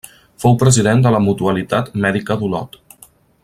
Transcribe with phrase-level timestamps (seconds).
[0.43, 2.83] Fou president de la mutualitat Mèdica d'Olot.